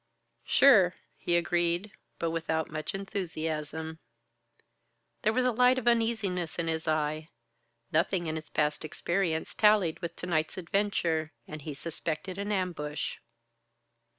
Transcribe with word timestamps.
"Sure," 0.47 0.95
he 1.15 1.37
agreed, 1.37 1.91
but 2.17 2.31
without 2.31 2.71
much 2.71 2.95
enthusiasm. 2.95 3.99
There 5.21 5.31
was 5.31 5.45
a 5.45 5.51
light 5.51 5.77
of 5.77 5.87
uneasiness 5.87 6.57
in 6.57 6.67
his 6.67 6.87
eye. 6.87 7.29
Nothing 7.91 8.25
in 8.25 8.33
his 8.35 8.49
past 8.49 8.83
experience 8.83 9.53
tallied 9.53 9.99
with 9.99 10.15
to 10.15 10.25
night's 10.25 10.57
adventure; 10.57 11.33
and 11.47 11.61
he 11.61 11.75
suspected 11.75 12.39
an 12.39 12.51
ambush. 12.51 13.17